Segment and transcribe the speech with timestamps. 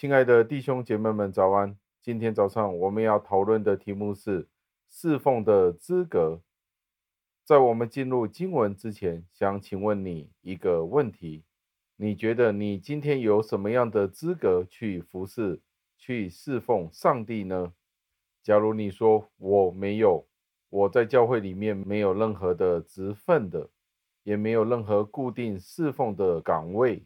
[0.00, 1.76] 亲爱的弟兄姐妹们，早安！
[2.00, 4.48] 今天早上我们要讨论的题目是
[4.88, 6.40] 侍奉的资格。
[7.44, 11.44] 在我们进入经文之前，想请问你一个问题：
[11.96, 15.60] 你觉得你今天有什么样的资格去服侍、
[15.98, 17.74] 去侍奉上帝呢？
[18.42, 20.26] 假如你说我没有，
[20.70, 23.68] 我在教会里面没有任何的职分的，
[24.22, 27.04] 也没有任何固定侍奉的岗位。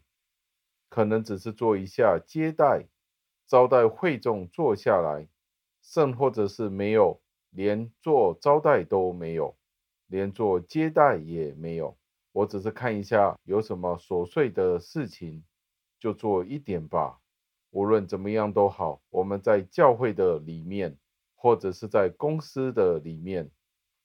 [0.95, 2.87] 可能只是做一下接待，
[3.45, 5.27] 招待会众坐下来，
[5.81, 9.57] 甚或者是没有，连做招待都没有，
[10.07, 11.97] 连做接待也没有。
[12.31, 15.43] 我只是看一下有什么琐碎的事情，
[15.99, 17.19] 就做一点吧。
[17.71, 20.97] 无论怎么样都好，我们在教会的里面，
[21.35, 23.51] 或者是在公司的里面，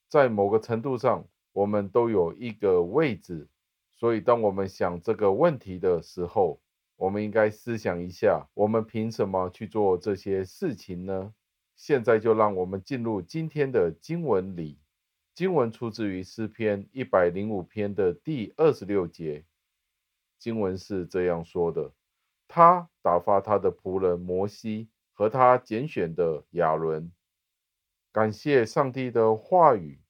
[0.08, 3.47] 在某个程度上，我们都有一个位置。
[3.92, 6.60] 所以，当我们想这个问题的时候，
[7.00, 11.32] 我们应该思想一下，我们凭什么去做这些事情呢？
[11.74, 14.78] 现在就让我们进入今天的经文里。
[15.34, 19.46] 经文出自于诗篇一百零五篇的第二十六节。
[20.38, 21.90] 经文是这样说的：
[22.46, 27.10] 他打发他的仆人摩西和他拣选的亚伦。
[28.12, 30.02] 感谢上帝的话语。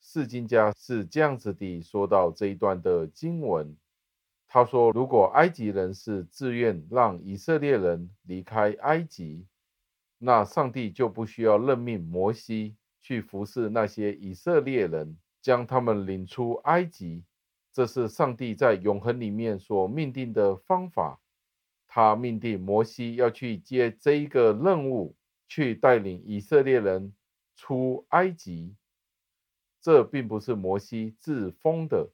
[0.00, 3.76] 释经家是这样子地说到这一段的经文。
[4.54, 9.48] 他说：“如果埃及人是自愿让以色列人离开埃及，
[10.16, 17.24] 那上帝就不需要任命摩西去服侍那些以色列人，将他们领出埃及。
[17.72, 21.20] 这是上帝在永恒里面所命定的方法。
[21.88, 25.16] 他命定摩西要去接这一个任务，
[25.48, 27.12] 去带领以色列人
[27.56, 28.76] 出埃及。
[29.80, 32.12] 这并不是摩西自封的。”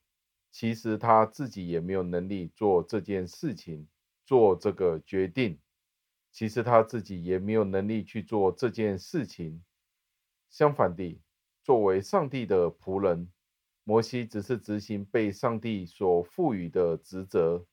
[0.50, 3.88] 其实他自己也没有能力做这件事情，
[4.24, 5.58] 做这个决定。
[6.32, 9.62] 其实他自己也没有能力去做这件事情。
[10.48, 11.20] 相反地，
[11.62, 13.30] 作为上帝的仆人，
[13.84, 17.66] 摩西只是执行被上帝所赋予的职责。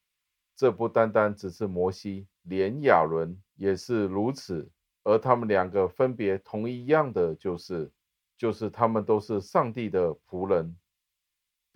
[0.55, 4.71] 这不单单只是摩西，连亚伦也是如此。
[5.03, 7.91] 而他们两个分别同一样的就是，
[8.35, 10.75] 就是他们都是上帝的仆人。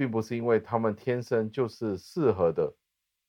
[0.01, 2.73] 并不是因为他们天生就是适合的，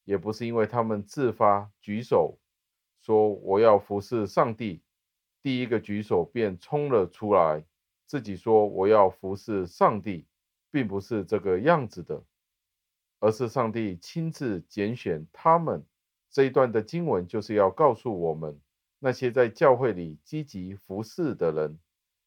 [0.04, 2.38] 也不是因为他们自发举手
[3.02, 4.82] 说我要服侍上帝，
[5.42, 7.62] 第一个举手便冲了出来，
[8.06, 10.26] 自己说我要服侍上帝，
[10.70, 12.24] 并不是这个样子的，
[13.20, 15.84] 而是上帝亲自拣选他们。
[16.30, 18.58] 这一段的经文就是要告诉我们，
[18.98, 21.78] 那些在教会里积极服侍的人，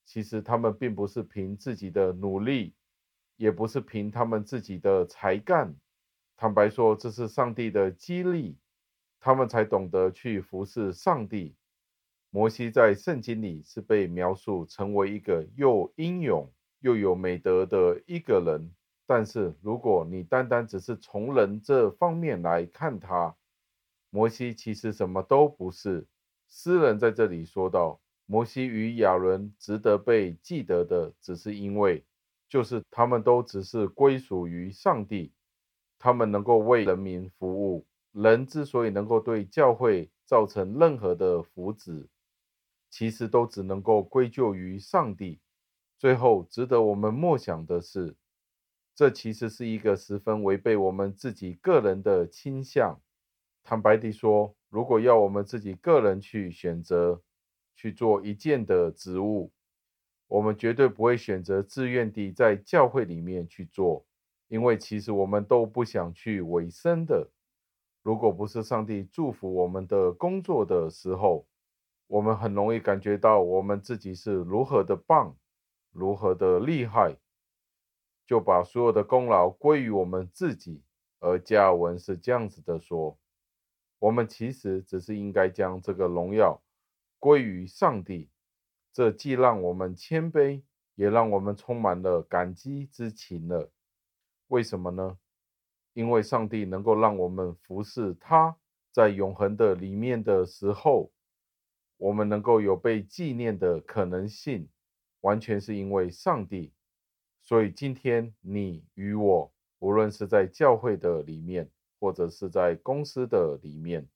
[0.05, 2.75] 其实他们并不是凭自己的努力。
[3.37, 5.75] 也不是凭他们自己的才干，
[6.37, 8.57] 坦白说，这是上帝的激励，
[9.19, 11.55] 他们才懂得去服侍上帝。
[12.29, 18.73] 摩西在圣经里是被描述成为一个又英勇又有美德的一个人，
[19.05, 23.35] 但是如果你单单只是从人这方面来看他，
[24.09, 26.07] 摩西其实什么都不是。
[26.47, 32.05] 诗人在这里说道：摩西与亚伦值得被记得的，只是因为。
[32.47, 35.33] 就是他们都只是归属于上帝，
[35.97, 37.85] 他们能够为人民服务。
[38.11, 42.07] 人之所以能够对教会造成任何的福祉，
[42.89, 45.39] 其实都只能够归咎于上帝。
[45.97, 48.15] 最后，值得我们默想的是，
[48.93, 53.01] 这其实是一个十分违背我们自己个人的倾向。
[53.63, 57.21] 坦白地说，如果要我们自己个人去选择
[57.75, 59.51] 去做一件的职务，
[60.27, 64.05] 我们绝对不会选择自愿地在教会里面去做，
[64.47, 67.29] 因为其实我们都不想去委身的。
[68.01, 71.47] 如果不是上帝祝福我们的工作的时候，
[72.07, 75.35] 我们很容易感觉到我们自己是如何的棒，
[75.91, 77.15] 如何的厉害，
[78.25, 80.83] 就把所有的功劳归于我们自己。
[81.19, 83.17] 而加尔文是这样子的说：
[83.97, 86.61] 我们其实只是应该将这个荣耀
[87.17, 88.29] 归于上帝。
[88.95, 90.61] 这既让我们谦卑，
[90.95, 93.69] 也让我们充满了感激之情了。
[94.47, 95.19] 为什么呢？
[95.91, 98.55] 因为上帝能够让我们服侍他，
[98.93, 101.11] 在永恒的里面的时候，
[101.97, 104.69] 我们能够有被纪念的可能性，
[105.19, 106.71] 完全是因为上帝。
[107.41, 111.69] 所以今天你与我，无论是在教会的里面，
[111.99, 114.07] 或者是在公司的里面，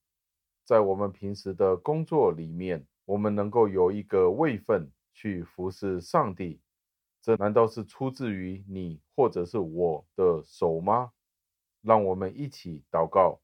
[0.64, 2.86] 在我们平时的工作里面。
[3.10, 6.60] 我们能够有一个位分去服侍上帝，
[7.20, 11.12] 这难道是出自于你或者是我的手吗？
[11.82, 13.40] 让我们一起祷告，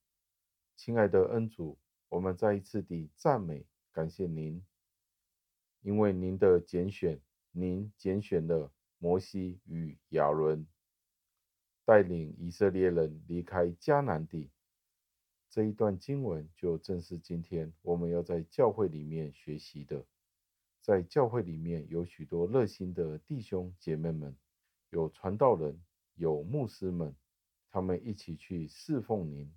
[0.77, 1.77] 亲爱的恩主，
[2.09, 4.65] 我们再一次地赞美感谢您，
[5.81, 7.21] 因为您的拣选，
[7.51, 10.65] 您拣选了摩西与亚伦，
[11.85, 14.49] 带领以色列人离开迦南地。
[15.57, 20.05] 这一段经文就正是今天我们要在教会里面学习的。
[20.83, 24.37] 在教会里面有许多热心的弟兄姐妹们，
[24.91, 25.81] 有传道人，
[26.17, 27.17] 有牧师们，
[27.71, 29.51] 他们一起去侍奉您。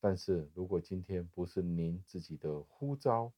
[0.00, 3.30] 但是如果今天不是您自己的呼召，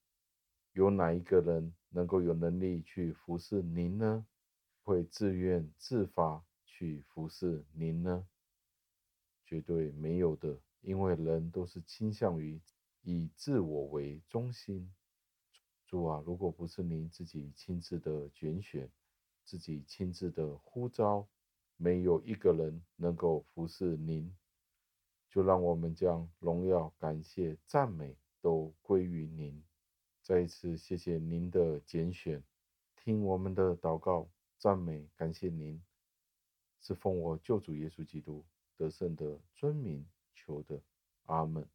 [0.70, 4.24] 有哪一个人能够有能力去服侍您呢？
[4.84, 8.24] 会自愿自发去服侍您呢？
[9.44, 12.60] 绝对没有的，因为人都是倾向于
[13.02, 14.88] 以自我为中心。
[15.84, 18.88] 主啊，如果不是您自己亲自的拣选，
[19.44, 21.26] 自己亲自的呼召，
[21.76, 24.32] 没有一个人能够服侍您。
[25.28, 29.60] 就让我们将荣耀、感谢、赞美都归于您。
[30.22, 32.40] 再一次谢谢您的拣选，
[32.94, 35.82] 听我们的祷告、赞美、感谢您，
[36.80, 38.44] 是奉我救主耶稣基督
[38.76, 40.06] 得胜的尊名
[40.36, 40.80] 求的，
[41.24, 41.66] 阿门。